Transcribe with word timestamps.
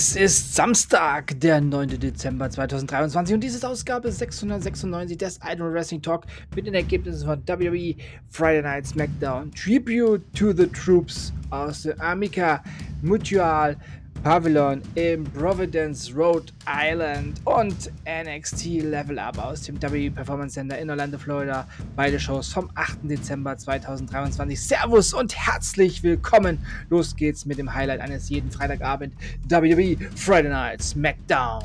Es 0.00 0.14
ist 0.14 0.54
Samstag, 0.54 1.40
der 1.40 1.60
9. 1.60 1.98
Dezember 1.98 2.48
2023 2.48 3.34
und 3.34 3.40
diese 3.40 3.68
Ausgabe 3.68 4.12
696 4.12 5.18
des 5.18 5.40
Idol 5.44 5.72
Wrestling 5.72 6.00
Talk 6.00 6.24
mit 6.54 6.68
den 6.68 6.74
Ergebnissen 6.74 7.26
von 7.26 7.42
WWE 7.44 7.96
Friday 8.30 8.62
Night 8.62 8.86
SmackDown 8.86 9.50
Tribute 9.50 10.22
to 10.36 10.52
the 10.52 10.68
Troops 10.68 11.32
aus 11.50 11.82
der 11.82 12.00
Amica 12.00 12.62
Mutual 13.02 13.76
Pavilion 14.22 14.82
im 14.96 15.24
Providence, 15.24 16.12
Rhode 16.14 16.52
Island 16.66 17.40
und 17.44 17.90
NXT 18.04 18.82
Level 18.82 19.18
Up 19.18 19.38
aus 19.38 19.62
dem 19.62 19.80
WWE 19.80 20.10
Performance 20.10 20.54
Center 20.54 20.76
in 20.78 20.90
Orlando, 20.90 21.18
Florida. 21.18 21.66
Beide 21.94 22.18
Shows 22.18 22.52
vom 22.52 22.68
8. 22.74 22.98
Dezember 23.04 23.56
2023. 23.56 24.60
Servus 24.60 25.14
und 25.14 25.36
herzlich 25.36 26.02
willkommen. 26.02 26.58
Los 26.90 27.14
geht's 27.14 27.46
mit 27.46 27.58
dem 27.58 27.72
Highlight 27.72 28.00
eines 28.00 28.28
jeden 28.28 28.50
Freitagabend 28.50 29.14
WWE 29.48 29.96
Friday 30.16 30.50
Night 30.50 30.82
SmackDown. 30.82 31.62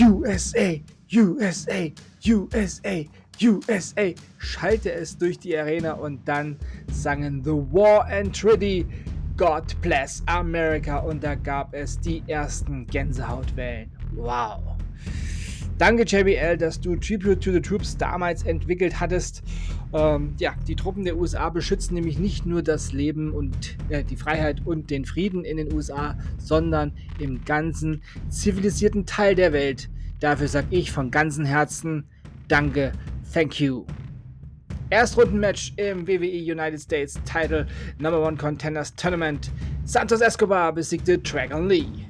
USA, 0.00 0.80
USA, 1.12 1.90
USA. 2.26 3.04
USA 3.42 4.12
schallte 4.38 4.92
es 4.92 5.18
durch 5.18 5.38
die 5.38 5.56
Arena 5.56 5.92
und 5.92 6.20
dann 6.26 6.56
sangen 6.90 7.42
The 7.42 7.50
War 7.50 8.06
and 8.06 8.34
Treaty 8.34 8.86
God 9.36 9.80
Bless 9.82 10.22
America 10.26 10.98
und 10.98 11.24
da 11.24 11.34
gab 11.34 11.74
es 11.74 11.98
die 11.98 12.22
ersten 12.26 12.86
Gänsehautwellen. 12.86 13.90
Wow. 14.14 14.60
Danke 15.76 16.04
JBL, 16.04 16.56
dass 16.56 16.80
du 16.80 16.94
Tribute 16.94 17.42
to 17.42 17.50
the 17.50 17.60
Troops 17.60 17.96
damals 17.96 18.44
entwickelt 18.44 19.00
hattest. 19.00 19.42
Ähm, 19.92 20.34
ja, 20.38 20.54
die 20.68 20.76
Truppen 20.76 21.04
der 21.04 21.16
USA 21.16 21.50
beschützen 21.50 21.94
nämlich 21.94 22.18
nicht 22.18 22.46
nur 22.46 22.62
das 22.62 22.92
Leben 22.92 23.32
und 23.32 23.76
äh, 23.88 24.04
die 24.04 24.16
Freiheit 24.16 24.64
und 24.64 24.90
den 24.90 25.04
Frieden 25.04 25.44
in 25.44 25.56
den 25.56 25.72
USA, 25.72 26.16
sondern 26.38 26.92
im 27.18 27.44
ganzen 27.44 28.02
zivilisierten 28.28 29.04
Teil 29.04 29.34
der 29.34 29.52
Welt. 29.52 29.90
Dafür 30.20 30.46
sage 30.46 30.68
ich 30.70 30.92
von 30.92 31.10
ganzem 31.10 31.44
Herzen 31.44 32.04
Danke, 32.46 32.92
thank 33.32 33.58
you. 33.58 33.84
Erstrundenmatch 34.94 35.72
im 35.76 36.06
WWE 36.06 36.52
United 36.52 36.80
States 36.80 37.18
Title 37.24 37.66
Number 37.98 38.24
One 38.24 38.36
Contenders 38.36 38.94
Tournament. 38.94 39.50
Santos 39.84 40.20
Escobar 40.20 40.72
besiegte 40.72 41.18
Dragon 41.18 41.68
Lee. 41.68 42.06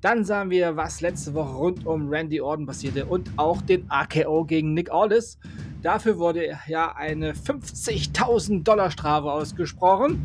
Dann 0.00 0.24
sahen 0.24 0.48
wir, 0.48 0.74
was 0.74 1.02
letzte 1.02 1.34
Woche 1.34 1.54
rund 1.54 1.86
um 1.86 2.08
Randy 2.08 2.40
Orton 2.40 2.64
passierte 2.64 3.04
und 3.04 3.30
auch 3.36 3.60
den 3.60 3.84
AKO 3.90 4.46
gegen 4.46 4.72
Nick 4.72 4.90
Aldis. 4.90 5.38
Dafür 5.82 6.16
wurde 6.18 6.58
ja 6.68 6.96
eine 6.96 7.34
50.000 7.34 8.62
Dollar 8.62 8.90
Strafe 8.90 9.30
ausgesprochen. 9.30 10.24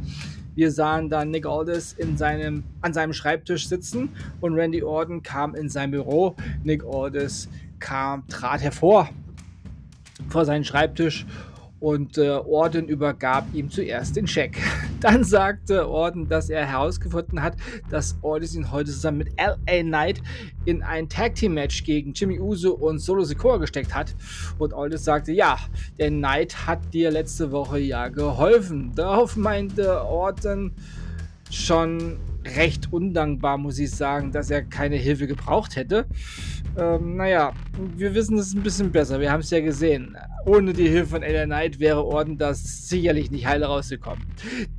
Wir 0.55 0.71
sahen 0.71 1.09
dann 1.09 1.29
Nick 1.29 1.45
Aldis 1.45 1.91
in 1.91 2.15
seinem, 2.15 2.63
an 2.79 2.93
seinem 2.93 3.11
Schreibtisch 3.11 3.67
sitzen 3.67 4.15
und 4.39 4.53
Randy 4.53 4.81
Orton 4.81 5.23
kam 5.23 5.55
in 5.55 5.67
sein 5.67 5.91
Büro. 5.91 6.37
Nick 6.63 6.85
Aldis 6.85 7.49
kam, 7.79 8.25
trat 8.29 8.61
hervor 8.61 9.09
vor 10.29 10.45
seinen 10.45 10.63
Schreibtisch 10.63 11.25
und 11.79 12.17
äh, 12.17 12.29
Orden 12.29 12.87
übergab 12.87 13.45
ihm 13.53 13.69
zuerst 13.69 14.15
den 14.15 14.27
Scheck. 14.27 14.57
Dann 14.99 15.23
sagte 15.23 15.87
Orden, 15.87 16.27
dass 16.27 16.49
er 16.49 16.65
herausgefunden 16.65 17.41
hat, 17.41 17.55
dass 17.89 18.17
ihn 18.55 18.71
heute 18.71 18.91
zusammen 18.91 19.19
mit 19.19 19.29
LA 19.37 19.83
Knight 19.83 20.21
in 20.65 20.81
ein 20.81 21.07
Tag 21.07 21.35
Team 21.35 21.53
Match 21.53 21.83
gegen 21.83 22.13
Jimmy 22.13 22.39
Uso 22.39 22.73
und 22.73 22.99
Solo 22.99 23.23
Sikoa 23.23 23.57
gesteckt 23.57 23.93
hat. 23.93 24.15
Und 24.57 24.73
Aldis 24.73 25.03
sagte, 25.03 25.31
ja, 25.31 25.57
der 25.99 26.09
Knight 26.09 26.67
hat 26.67 26.93
dir 26.93 27.11
letzte 27.11 27.51
Woche 27.51 27.79
ja 27.79 28.07
geholfen. 28.07 28.91
Darauf 28.95 29.35
meinte 29.35 30.03
Orden 30.03 30.73
schon 31.51 32.17
recht 32.55 32.91
undankbar, 32.93 33.57
muss 33.57 33.79
ich 33.79 33.91
sagen, 33.91 34.31
dass 34.31 34.49
er 34.49 34.63
keine 34.63 34.95
Hilfe 34.95 35.27
gebraucht 35.27 35.75
hätte. 35.75 36.05
Ähm, 36.77 37.17
naja, 37.17 37.53
wir 37.95 38.13
wissen 38.13 38.37
es 38.37 38.53
ein 38.53 38.63
bisschen 38.63 38.91
besser. 38.91 39.19
Wir 39.19 39.31
haben 39.31 39.41
es 39.41 39.49
ja 39.49 39.59
gesehen. 39.61 40.15
Ohne 40.45 40.73
die 40.73 40.87
Hilfe 40.87 41.07
von 41.07 41.21
LA 41.21 41.45
Knight 41.45 41.79
wäre 41.79 42.05
Orden 42.05 42.37
das 42.37 42.87
sicherlich 42.87 43.31
nicht 43.31 43.47
heile 43.47 43.65
rausgekommen. 43.65 44.23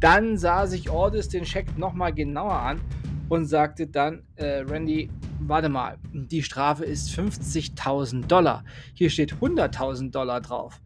Dann 0.00 0.38
sah 0.38 0.66
sich 0.66 0.90
Ordis 0.90 1.28
den 1.28 1.44
Scheck 1.44 1.76
nochmal 1.76 2.14
genauer 2.14 2.60
an 2.60 2.80
und 3.28 3.46
sagte 3.46 3.86
dann, 3.86 4.22
äh, 4.36 4.60
Randy, 4.60 5.10
warte 5.40 5.68
mal, 5.68 5.98
die 6.12 6.42
Strafe 6.42 6.84
ist 6.84 7.10
50.000 7.10 8.26
Dollar. 8.26 8.64
Hier 8.94 9.10
steht 9.10 9.34
100.000 9.34 10.10
Dollar 10.10 10.40
drauf. 10.40 10.80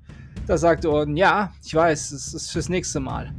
Da 0.46 0.58
sagte 0.58 0.90
Orden, 0.90 1.16
ja, 1.16 1.52
ich 1.62 1.74
weiß, 1.74 2.10
es 2.12 2.34
ist 2.34 2.50
fürs 2.50 2.68
nächste 2.68 3.00
Mal. 3.00 3.32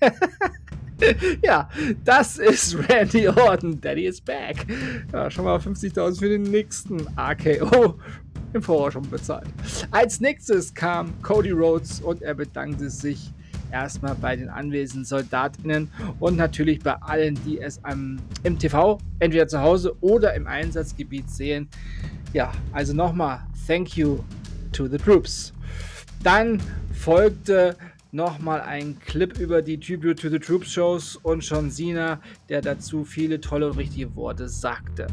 ja, 1.42 1.68
das 2.04 2.38
ist 2.38 2.76
Randy 2.88 3.28
Orton. 3.28 3.80
Daddy 3.80 4.06
is 4.06 4.20
back. 4.20 4.66
Ja, 5.12 5.30
schon 5.30 5.44
mal 5.44 5.58
50.000 5.58 6.18
für 6.18 6.28
den 6.28 6.42
nächsten 6.42 7.06
AKO 7.16 7.98
im 8.52 8.62
Voraus 8.62 8.92
schon 8.92 9.08
bezahlt. 9.10 9.48
Als 9.90 10.20
nächstes 10.20 10.72
kam 10.72 11.12
Cody 11.22 11.50
Rhodes 11.50 12.00
und 12.00 12.22
er 12.22 12.34
bedankte 12.34 12.88
sich 12.88 13.32
erstmal 13.72 14.14
bei 14.14 14.36
den 14.36 14.48
anwesenden 14.48 15.04
Soldatinnen 15.04 15.90
und 16.20 16.36
natürlich 16.36 16.78
bei 16.78 16.94
allen, 17.02 17.38
die 17.44 17.60
es 17.60 17.82
am, 17.84 18.18
im 18.44 18.58
TV, 18.58 18.98
entweder 19.18 19.48
zu 19.48 19.60
Hause 19.60 19.96
oder 20.00 20.34
im 20.34 20.46
Einsatzgebiet 20.46 21.28
sehen. 21.28 21.68
Ja, 22.32 22.52
also 22.72 22.94
nochmal, 22.94 23.40
thank 23.66 23.96
you 23.96 24.20
to 24.72 24.86
the 24.86 24.98
troops. 24.98 25.52
Dann 26.22 26.60
folgte 26.92 27.76
nochmal 28.14 28.60
ein 28.60 28.98
Clip 29.00 29.36
über 29.38 29.60
die 29.60 29.78
Tribute 29.78 30.18
to 30.20 30.28
the 30.28 30.38
Troops 30.38 30.72
Shows 30.72 31.16
und 31.16 31.40
John 31.40 31.70
Cena, 31.70 32.20
der 32.48 32.62
dazu 32.62 33.04
viele 33.04 33.40
tolle 33.40 33.70
und 33.70 33.76
richtige 33.76 34.14
Worte 34.14 34.48
sagte. 34.48 35.08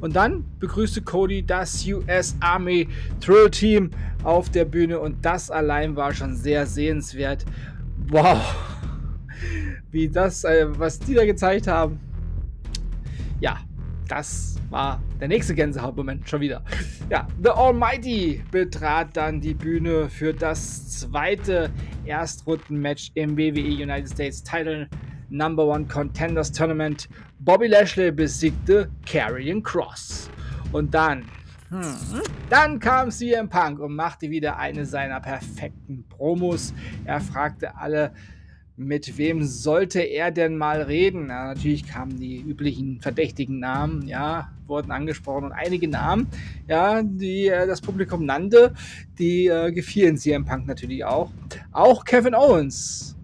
Und 0.00 0.16
dann 0.16 0.44
begrüßte 0.58 1.00
Cody 1.02 1.46
das 1.46 1.86
US 1.86 2.34
Army 2.40 2.88
Thrill 3.20 3.48
Team 3.50 3.90
auf 4.24 4.50
der 4.50 4.64
Bühne 4.64 4.98
und 4.98 5.24
das 5.24 5.50
allein 5.50 5.94
war 5.94 6.12
schon 6.12 6.34
sehr 6.34 6.66
sehenswert. 6.66 7.44
Wow, 8.08 8.42
wie 9.92 10.08
das, 10.08 10.42
äh, 10.44 10.66
was 10.68 10.98
die 10.98 11.14
da 11.14 11.24
gezeigt 11.24 11.68
haben. 11.68 12.00
Das 14.08 14.56
war 14.70 15.02
der 15.20 15.28
nächste 15.28 15.54
Gänsehautmoment 15.54 16.28
schon 16.28 16.40
wieder. 16.40 16.62
Ja, 17.10 17.26
The 17.42 17.50
Almighty 17.50 18.42
betrat 18.50 19.16
dann 19.16 19.40
die 19.40 19.54
Bühne 19.54 20.08
für 20.08 20.34
das 20.34 21.00
zweite 21.00 21.70
Erstrundenmatch 22.04 23.12
im 23.14 23.36
WWE 23.36 23.82
United 23.82 24.10
States 24.10 24.42
Title 24.42 24.88
Number 25.30 25.66
One 25.66 25.86
Contenders 25.86 26.52
Tournament. 26.52 27.08
Bobby 27.38 27.66
Lashley 27.66 28.10
besiegte 28.12 28.90
Karrion 29.06 29.62
Cross. 29.62 30.30
Und 30.72 30.94
dann, 30.94 31.24
hm, 31.70 32.22
dann 32.50 32.78
kam 32.78 33.10
CM 33.10 33.48
Punk 33.48 33.80
und 33.80 33.94
machte 33.94 34.28
wieder 34.30 34.58
eine 34.58 34.84
seiner 34.84 35.20
perfekten 35.20 36.04
Promos. 36.08 36.74
Er 37.04 37.20
fragte 37.20 37.76
alle, 37.76 38.12
mit 38.76 39.16
wem 39.18 39.44
sollte 39.44 40.00
er 40.00 40.30
denn 40.30 40.56
mal 40.56 40.82
reden? 40.82 41.26
Na, 41.28 41.46
natürlich 41.46 41.86
kamen 41.86 42.18
die 42.18 42.40
üblichen 42.40 43.00
verdächtigen 43.00 43.60
Namen, 43.60 44.06
ja, 44.08 44.50
wurden 44.66 44.90
angesprochen 44.90 45.44
und 45.44 45.52
einige 45.52 45.86
Namen, 45.86 46.26
ja, 46.66 47.02
die 47.02 47.46
äh, 47.46 47.66
das 47.66 47.80
Publikum 47.80 48.26
nannte, 48.26 48.74
die 49.18 49.46
äh, 49.46 49.70
gefielen 49.70 50.16
CM 50.16 50.44
Punk 50.44 50.66
natürlich 50.66 51.04
auch. 51.04 51.30
Auch 51.70 52.04
Kevin 52.04 52.34
Owens 52.34 53.14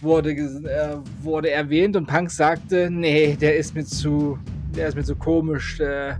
wurde, 0.00 0.32
äh, 0.32 0.96
wurde 1.22 1.50
erwähnt 1.50 1.96
und 1.96 2.06
Punk 2.06 2.30
sagte, 2.30 2.90
nee, 2.90 3.36
der 3.36 3.56
ist 3.56 3.74
mir 3.74 3.84
zu, 3.84 4.38
der 4.76 4.88
ist 4.88 4.96
mir 4.96 5.04
zu 5.04 5.14
komisch, 5.14 5.78
äh, 5.78 6.14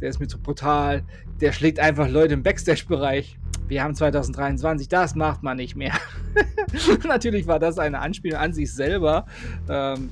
der 0.00 0.08
ist 0.08 0.20
mir 0.20 0.28
zu 0.28 0.38
brutal, 0.38 1.02
der 1.40 1.52
schlägt 1.52 1.80
einfach 1.80 2.08
Leute 2.08 2.34
im 2.34 2.42
Backstage-Bereich. 2.42 3.36
Wir 3.68 3.84
haben 3.84 3.94
2023, 3.94 4.88
das 4.88 5.14
macht 5.14 5.42
man 5.42 5.58
nicht 5.58 5.76
mehr. 5.76 5.92
Natürlich 7.06 7.46
war 7.46 7.58
das 7.58 7.78
eine 7.78 7.98
Anspielung 8.00 8.38
an 8.38 8.52
sich 8.54 8.72
selber. 8.72 9.26
Ähm, 9.68 10.08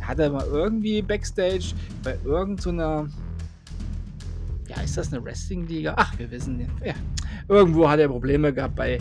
hat 0.00 0.18
er 0.18 0.30
mal 0.30 0.46
irgendwie 0.46 1.02
Backstage 1.02 1.74
bei 2.02 2.18
irgendeiner. 2.24 3.06
So 3.06 4.74
ja, 4.74 4.80
ist 4.80 4.96
das 4.96 5.12
eine 5.12 5.22
Wrestling-Liga? 5.22 5.94
Ach, 5.96 6.18
wir 6.18 6.30
wissen 6.30 6.56
nicht. 6.56 6.70
Ja. 6.82 6.94
Irgendwo 7.48 7.88
hat 7.88 8.00
er 8.00 8.08
Probleme 8.08 8.52
gehabt 8.52 8.76
bei 8.76 8.98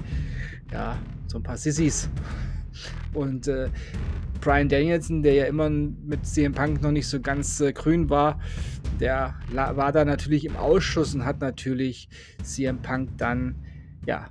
ja, 0.71 0.97
so 1.27 1.39
ein 1.39 1.43
paar 1.43 1.57
Sissys. 1.57 2.09
Und 3.13 3.47
äh, 3.47 3.69
Brian 4.41 4.67
Danielson, 4.67 5.23
der 5.23 5.33
ja 5.33 5.45
immer 5.45 5.69
mit 5.69 6.25
CM 6.25 6.51
Punk 6.51 6.81
noch 6.81 6.91
nicht 6.91 7.07
so 7.07 7.21
ganz 7.21 7.61
äh, 7.61 7.71
grün 7.71 8.09
war, 8.09 8.39
der 8.99 9.35
war 9.53 9.91
da 9.93 10.03
natürlich 10.03 10.43
im 10.43 10.57
Ausschuss 10.57 11.15
und 11.15 11.23
hat 11.23 11.39
natürlich 11.39 12.09
CM 12.43 12.79
Punk 12.79 13.17
dann 13.17 13.55
ja 14.05 14.27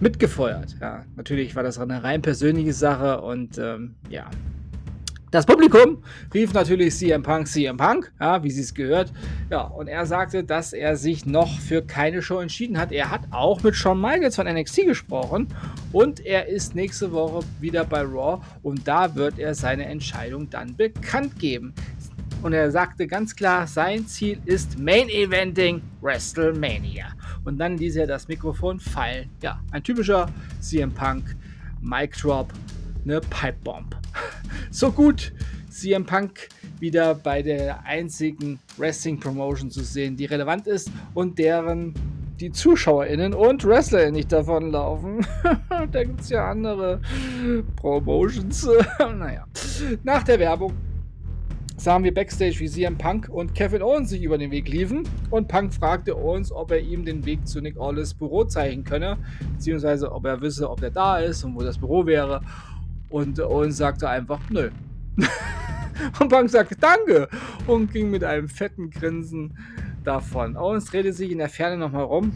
mitgefeuert. 0.00 0.76
Ja, 0.80 1.04
natürlich 1.16 1.54
war 1.56 1.62
das 1.62 1.78
eine 1.78 2.02
rein 2.02 2.22
persönliche 2.22 2.72
Sache 2.72 3.20
und 3.20 3.58
ähm, 3.58 3.94
ja. 4.08 4.30
Das 5.30 5.46
Publikum 5.46 6.04
rief 6.32 6.52
natürlich 6.52 6.94
CM 6.94 7.24
Punk, 7.24 7.48
CM 7.48 7.76
Punk, 7.76 8.12
ja, 8.20 8.44
wie 8.44 8.52
sie 8.52 8.60
es 8.60 8.72
gehört. 8.72 9.12
Ja, 9.50 9.62
und 9.62 9.88
er 9.88 10.06
sagte, 10.06 10.44
dass 10.44 10.72
er 10.72 10.96
sich 10.96 11.26
noch 11.26 11.58
für 11.58 11.82
keine 11.82 12.22
Show 12.22 12.38
entschieden 12.38 12.78
hat. 12.78 12.92
Er 12.92 13.10
hat 13.10 13.22
auch 13.32 13.60
mit 13.64 13.74
Shawn 13.74 14.00
Michaels 14.00 14.36
von 14.36 14.46
NXT 14.46 14.86
gesprochen 14.86 15.48
und 15.90 16.24
er 16.24 16.46
ist 16.46 16.76
nächste 16.76 17.10
Woche 17.10 17.44
wieder 17.60 17.84
bei 17.84 18.02
Raw 18.02 18.44
und 18.62 18.86
da 18.86 19.16
wird 19.16 19.40
er 19.40 19.56
seine 19.56 19.86
Entscheidung 19.86 20.50
dann 20.50 20.76
bekannt 20.76 21.36
geben. 21.40 21.74
Und 22.44 22.52
er 22.52 22.70
sagte 22.70 23.06
ganz 23.06 23.34
klar, 23.34 23.66
sein 23.66 24.06
Ziel 24.06 24.38
ist 24.44 24.78
Main 24.78 25.08
Eventing 25.08 25.80
WrestleMania. 26.02 27.06
Und 27.42 27.56
dann 27.56 27.78
ließ 27.78 27.96
er 27.96 28.06
das 28.06 28.28
Mikrofon 28.28 28.78
fallen. 28.78 29.30
Ja, 29.42 29.62
ein 29.70 29.82
typischer 29.82 30.28
CM 30.60 30.92
Punk 30.92 31.36
Mic 31.80 32.14
Drop, 32.20 32.52
eine 33.02 33.20
Pipe 33.22 33.56
Bomb. 33.64 33.96
So 34.70 34.92
gut 34.92 35.32
CM 35.70 36.04
Punk 36.04 36.48
wieder 36.80 37.14
bei 37.14 37.40
der 37.40 37.82
einzigen 37.86 38.58
Wrestling 38.76 39.18
Promotion 39.18 39.70
zu 39.70 39.82
sehen, 39.82 40.14
die 40.14 40.26
relevant 40.26 40.66
ist 40.66 40.90
und 41.14 41.38
deren 41.38 41.94
die 42.40 42.52
ZuschauerInnen 42.52 43.32
und 43.32 43.64
Wrestler 43.64 44.10
nicht 44.10 44.30
davonlaufen. 44.30 45.26
da 45.92 46.04
gibt 46.04 46.20
es 46.20 46.28
ja 46.28 46.50
andere 46.50 47.00
Promotions. 47.76 48.68
naja. 48.98 49.46
Nach 50.02 50.22
der 50.24 50.38
Werbung 50.38 50.74
sahen 51.84 52.02
wir 52.02 52.14
backstage, 52.14 52.60
wie 52.60 52.68
CM 52.70 52.96
Punk 52.96 53.28
und 53.28 53.54
Kevin 53.54 53.82
Owens 53.82 54.08
sich 54.08 54.22
über 54.22 54.38
den 54.38 54.50
Weg 54.50 54.68
liefen. 54.68 55.06
Und 55.28 55.48
Punk 55.48 55.74
fragte 55.74 56.16
Owens, 56.16 56.50
ob 56.50 56.70
er 56.70 56.80
ihm 56.80 57.04
den 57.04 57.26
Weg 57.26 57.46
zu 57.46 57.60
Nick 57.60 57.78
Aldis 57.78 58.14
Büro 58.14 58.44
zeigen 58.44 58.84
könne, 58.84 59.18
beziehungsweise 59.52 60.10
ob 60.10 60.24
er 60.24 60.40
wisse, 60.40 60.70
ob 60.70 60.82
er 60.82 60.90
da 60.90 61.18
ist 61.18 61.44
und 61.44 61.54
wo 61.54 61.60
das 61.60 61.76
Büro 61.76 62.06
wäre. 62.06 62.40
Und 63.10 63.38
Owens 63.38 63.76
sagte 63.76 64.08
einfach, 64.08 64.40
nö. 64.48 64.70
und 66.20 66.28
Punk 66.30 66.48
sagte, 66.48 66.74
danke, 66.74 67.28
und 67.66 67.92
ging 67.92 68.10
mit 68.10 68.24
einem 68.24 68.48
fetten 68.48 68.88
Grinsen 68.88 69.58
davon. 70.04 70.56
Owens 70.56 70.86
drehte 70.86 71.12
sich 71.12 71.30
in 71.30 71.38
der 71.38 71.50
Ferne 71.50 71.76
nochmal 71.76 72.04
rum. 72.04 72.32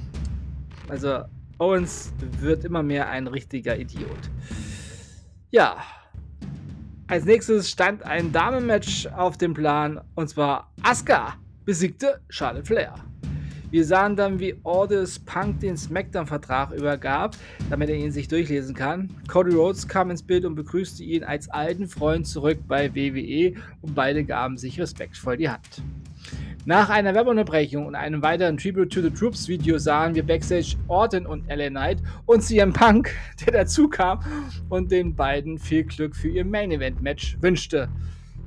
Also, 0.90 1.22
Owens 1.56 2.12
wird 2.42 2.66
immer 2.66 2.82
mehr 2.82 3.08
ein 3.08 3.26
richtiger 3.26 3.78
Idiot. 3.78 4.30
Ja, 5.50 5.78
als 7.08 7.24
nächstes 7.24 7.70
stand 7.70 8.04
ein 8.04 8.32
Damenmatch 8.32 9.06
auf 9.06 9.38
dem 9.38 9.54
Plan 9.54 10.00
und 10.14 10.28
zwar 10.28 10.70
Asuka 10.82 11.34
besiegte 11.64 12.20
Charlotte 12.28 12.66
Flair. 12.66 12.94
Wir 13.70 13.84
sahen 13.84 14.16
dann, 14.16 14.38
wie 14.40 14.56
Ordis 14.62 15.18
Punk 15.18 15.60
den 15.60 15.76
SmackDown-Vertrag 15.76 16.72
übergab, 16.72 17.36
damit 17.68 17.90
er 17.90 17.96
ihn 17.96 18.12
sich 18.12 18.28
durchlesen 18.28 18.74
kann. 18.74 19.10
Cody 19.26 19.54
Rhodes 19.54 19.86
kam 19.86 20.10
ins 20.10 20.22
Bild 20.22 20.44
und 20.44 20.54
begrüßte 20.54 21.02
ihn 21.02 21.24
als 21.24 21.50
alten 21.50 21.86
Freund 21.86 22.26
zurück 22.26 22.58
bei 22.66 22.94
WWE 22.94 23.54
und 23.82 23.94
beide 23.94 24.24
gaben 24.24 24.56
sich 24.56 24.80
respektvoll 24.80 25.36
die 25.36 25.50
Hand. 25.50 25.82
Nach 26.64 26.90
einer 26.90 27.14
Werbeunterbrechung 27.14 27.86
und 27.86 27.94
einem 27.94 28.22
weiteren 28.22 28.56
Tribute 28.58 28.92
to 28.92 29.00
the 29.00 29.10
Troops 29.10 29.48
Video 29.48 29.78
sahen 29.78 30.14
wir 30.14 30.22
Backstage 30.22 30.76
Orton 30.88 31.26
und 31.26 31.46
LA 31.48 31.68
Knight 31.70 32.02
und 32.26 32.42
CM 32.42 32.72
Punk, 32.72 33.14
der 33.46 33.52
dazu 33.52 33.88
kam 33.88 34.20
und 34.68 34.90
den 34.90 35.14
beiden 35.14 35.58
viel 35.58 35.84
Glück 35.84 36.14
für 36.14 36.28
ihr 36.28 36.44
Main 36.44 36.70
Event 36.70 37.00
Match 37.00 37.38
wünschte. 37.40 37.88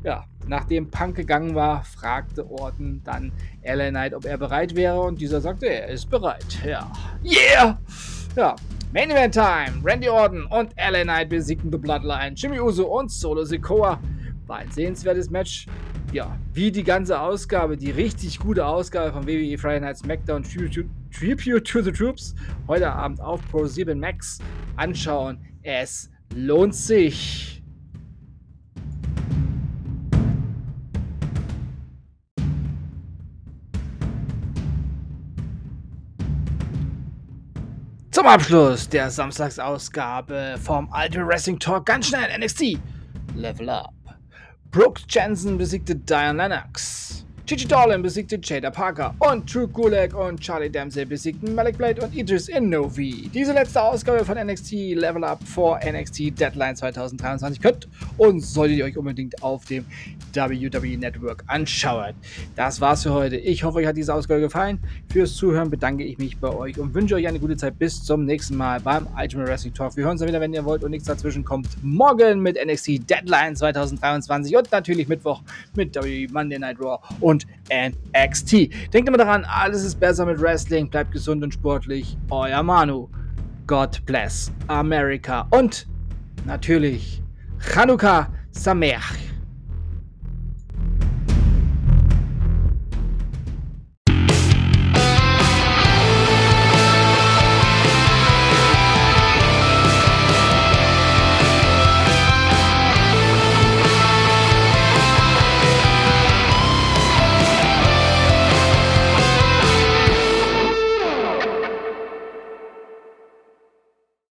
Ja, 0.03 0.25
nachdem 0.47 0.89
Punk 0.89 1.15
gegangen 1.15 1.55
war, 1.55 1.83
fragte 1.83 2.49
Orton 2.49 3.01
dann 3.03 3.31
LA 3.63 3.89
Knight, 3.89 4.13
ob 4.13 4.25
er 4.25 4.37
bereit 4.37 4.75
wäre 4.75 5.01
und 5.01 5.19
dieser 5.19 5.41
sagte, 5.41 5.67
er 5.67 5.87
ist 5.87 6.09
bereit. 6.09 6.59
Ja, 6.65 6.91
yeah! 7.23 7.79
Ja, 8.35 8.55
Main 8.93 9.09
Event 9.09 9.33
Time. 9.33 9.81
Randy 9.83 10.09
Orton 10.09 10.45
und 10.45 10.73
LA 10.75 11.03
Knight 11.03 11.29
besiegten 11.29 11.71
The 11.71 11.77
Bloodline, 11.77 12.33
Jimmy 12.35 12.59
Uso 12.59 12.85
und 12.85 13.09
Solo 13.09 13.45
Sikoa. 13.45 13.99
War 14.47 14.57
ein 14.57 14.71
sehenswertes 14.71 15.29
Match 15.29 15.65
ja, 16.11 16.37
wie 16.53 16.71
die 16.71 16.83
ganze 16.83 17.19
Ausgabe, 17.19 17.77
die 17.77 17.91
richtig 17.91 18.39
gute 18.39 18.65
Ausgabe 18.65 19.13
von 19.13 19.25
WWE 19.25 19.57
Friday 19.57 19.79
Night 19.79 19.97
SmackDown 19.97 20.43
Tribute, 20.43 21.65
to 21.65 21.81
the 21.81 21.91
Troops 21.91 22.35
heute 22.67 22.91
Abend 22.91 23.21
auf 23.21 23.39
Pro 23.49 23.65
7 23.65 23.97
Max 23.97 24.39
anschauen. 24.75 25.39
Es 25.63 26.09
lohnt 26.35 26.75
sich. 26.75 27.63
Zum 38.11 38.27
Abschluss 38.27 38.89
der 38.89 39.09
Samstagsausgabe 39.09 40.55
vom 40.61 40.89
Ultimate 40.93 41.27
Wrestling 41.27 41.57
Talk 41.57 41.85
ganz 41.85 42.07
schnell 42.07 42.37
NXT 42.37 42.77
Level 43.35 43.69
Up. 43.69 44.00
Brooks 44.71 45.03
Jensen 45.09 45.57
besiegte 45.57 45.97
Diane 45.97 46.37
Lennox. 46.47 47.20
Gigi 47.51 47.67
Dolan 47.67 48.01
besiegte 48.01 48.39
Jada 48.41 48.71
Parker 48.71 49.13
und 49.19 49.53
Drew 49.53 49.67
Gulak 49.67 50.15
und 50.15 50.39
Charlie 50.39 50.69
Dempsey 50.69 51.03
besiegten 51.03 51.53
Malik 51.53 51.77
Blade 51.77 52.01
und 52.01 52.15
Idris 52.15 52.47
Inovi. 52.47 53.29
Diese 53.33 53.51
letzte 53.51 53.81
Ausgabe 53.81 54.23
von 54.23 54.37
NXT 54.37 54.71
Level 54.95 55.25
Up 55.25 55.43
vor 55.43 55.77
NXT 55.85 56.39
Deadline 56.39 56.77
2023 56.77 57.61
könnt 57.61 57.89
und 58.17 58.39
solltet 58.39 58.77
ihr 58.77 58.85
euch 58.85 58.97
unbedingt 58.97 59.43
auf 59.43 59.65
dem 59.65 59.85
WWE 60.33 60.97
Network 60.97 61.43
anschauen. 61.47 62.13
Das 62.55 62.79
war's 62.79 63.03
für 63.03 63.11
heute. 63.11 63.35
Ich 63.35 63.65
hoffe, 63.65 63.79
euch 63.79 63.85
hat 63.85 63.97
diese 63.97 64.13
Ausgabe 64.13 64.39
gefallen. 64.39 64.79
Fürs 65.11 65.35
Zuhören 65.35 65.69
bedanke 65.69 66.05
ich 66.05 66.19
mich 66.19 66.37
bei 66.37 66.55
euch 66.55 66.79
und 66.79 66.93
wünsche 66.93 67.15
euch 67.15 67.27
eine 67.27 67.39
gute 67.41 67.57
Zeit. 67.57 67.77
Bis 67.77 68.01
zum 68.01 68.23
nächsten 68.23 68.55
Mal 68.55 68.79
beim 68.79 69.07
Ultimate 69.19 69.49
Wrestling 69.49 69.73
Talk. 69.73 69.97
Wir 69.97 70.05
hören 70.05 70.11
uns 70.11 70.21
dann 70.21 70.29
wieder, 70.29 70.39
wenn 70.39 70.53
ihr 70.53 70.63
wollt 70.63 70.85
und 70.85 70.91
nichts 70.91 71.07
dazwischen 71.07 71.43
kommt. 71.43 71.67
Morgen 71.83 72.39
mit 72.39 72.57
NXT 72.65 73.09
Deadline 73.09 73.57
2023 73.57 74.55
und 74.55 74.71
natürlich 74.71 75.09
Mittwoch 75.09 75.41
mit 75.75 75.93
WWE 75.93 76.31
Monday 76.31 76.57
Night 76.57 76.79
Raw 76.79 76.99
und 77.19 77.40
und 77.45 77.95
NXT. 78.17 78.93
Denkt 78.93 79.07
immer 79.07 79.17
daran, 79.17 79.45
alles 79.45 79.83
ist 79.83 79.99
besser 79.99 80.25
mit 80.25 80.39
Wrestling. 80.41 80.89
Bleibt 80.89 81.11
gesund 81.11 81.43
und 81.43 81.53
sportlich. 81.53 82.17
Euer 82.29 82.63
Manu. 82.63 83.09
God 83.67 84.05
bless 84.05 84.51
America. 84.67 85.47
Und 85.51 85.87
natürlich 86.45 87.21
Chanukah 87.59 88.27
Sameach. 88.51 89.30